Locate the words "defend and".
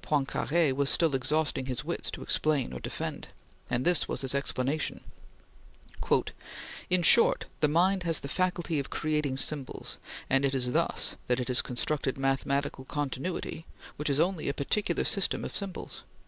2.78-3.84